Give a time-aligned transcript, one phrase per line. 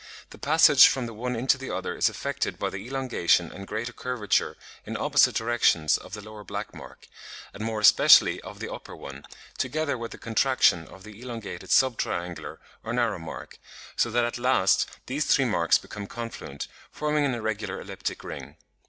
[0.31, 3.93] The passage from the one into the other is effected by the elongation and greater
[3.93, 7.11] curvature in opposite directions of the lower black mark (b, Fig.
[7.11, 11.21] 59), and more especially of the upper one (c), together with the contraction of the
[11.21, 13.57] elongated sub triangular or narrow mark (d),
[13.95, 18.55] so that at last these three marks become confluent, forming an irregular elliptic ring.